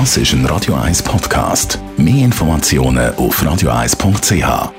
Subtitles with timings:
[0.00, 1.78] Das ist ein Radio 1 Podcast.
[1.96, 4.72] Mehr Informationen auf radio1.ch.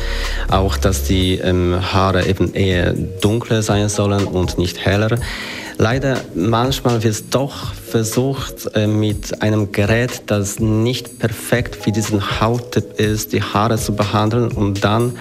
[0.48, 5.18] Auch, dass die ähm, Haare eben eher dunkler sein sollen und nicht heller.
[5.80, 12.40] Leider manchmal wird es doch versucht, äh, mit einem Gerät, das nicht perfekt für diesen
[12.40, 15.12] Hauttyp ist, die Haare zu behandeln und dann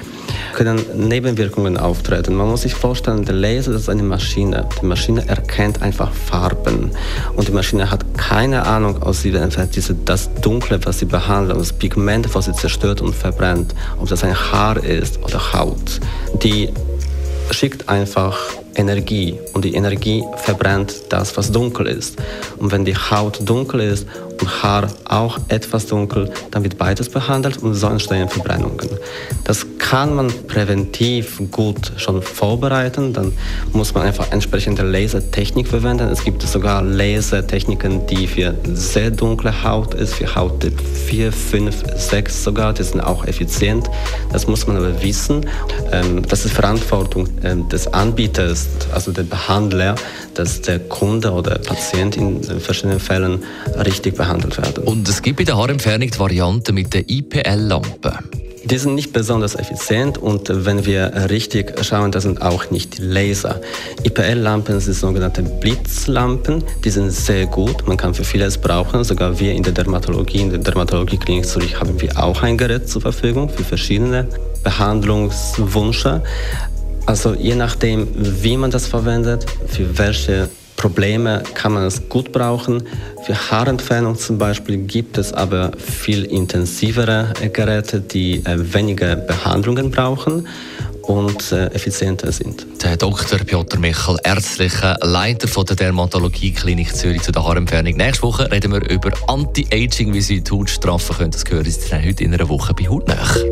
[0.55, 2.33] können Nebenwirkungen auftreten.
[2.33, 4.67] Man muss sich vorstellen, der Laser ist eine Maschine.
[4.81, 6.89] Die Maschine erkennt einfach Farben
[7.35, 12.33] und die Maschine hat keine Ahnung aus diese, das Dunkle, was sie behandelt, das Pigment,
[12.33, 15.99] was sie zerstört und verbrennt, ob das ein Haar ist oder Haut.
[16.41, 16.69] Die
[17.51, 18.37] schickt einfach
[18.75, 22.17] Energie und die Energie verbrennt das, was dunkel ist.
[22.57, 24.07] Und wenn die Haut dunkel ist
[24.41, 28.89] und Haar auch etwas dunkel, dann wird beides behandelt und so entstehen Verbrennungen.
[29.43, 33.33] Das kann man präventiv gut schon vorbereiten, dann
[33.73, 36.09] muss man einfach entsprechende Lasertechnik verwenden.
[36.09, 42.43] Es gibt sogar Lasertechniken, die für sehr dunkle Haut ist, für Hauttyp 4, 5, 6
[42.43, 43.89] sogar, die sind auch effizient.
[44.31, 45.45] Das muss man aber wissen.
[45.91, 49.95] Ähm, das ist Verantwortung ähm, des Anbieters also der Behandler,
[50.33, 53.43] dass der Kunde oder Patient in verschiedenen Fällen
[53.75, 54.83] richtig behandelt werden.
[54.83, 58.19] Und es gibt bei der Haarentfernung die Variante mit der IPL-Lampe.
[58.69, 63.01] Die sind nicht besonders effizient und wenn wir richtig schauen, das sind auch nicht die
[63.01, 63.61] Laser.
[64.03, 69.05] IPL-Lampen sind sogenannte Blitzlampen, die sind sehr gut, man kann für vieles brauchen.
[69.05, 73.01] Sogar wir in der Dermatologie, in der Dermatologieklinik Zürich haben wir auch ein Gerät zur
[73.01, 74.27] Verfügung für verschiedene
[74.63, 76.21] Behandlungswünsche.
[77.05, 78.09] Also je nachdem,
[78.43, 82.83] wie man das verwendet, für welche Probleme kann man es gut brauchen.
[83.25, 90.47] Für Haarentfernung zum Beispiel gibt es aber viel intensivere Geräte, die äh, weniger Behandlungen brauchen
[91.07, 92.65] und äh, effizienter sind.
[92.83, 93.39] Der Dr.
[93.39, 97.95] Piotr Michel, ärztlicher Leiter von der Dermatologie Klinik Zürich zu der Haarentfernung.
[97.95, 101.31] Nächste Woche reden wir über Anti-Aging, wie Sie die Haut straffen können.
[101.31, 103.43] Das hören Sie dann heute in einer Woche bei Hautnöch.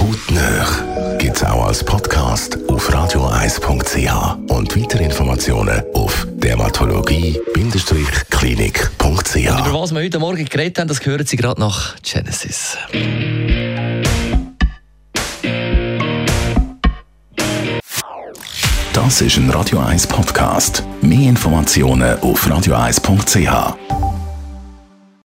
[0.00, 9.36] Hautnöch gibt es auch als Podcast auf radioeis.ch und weitere Informationen auf dermatologie-klinik.ch.
[9.36, 12.78] Über was wir heute Morgen geredet haben, das hören Sie gerade nach Genesis.
[18.92, 20.84] Das ist ein Radio 1 Podcast.
[21.02, 24.05] Mehr Informationen auf radioeis.ch.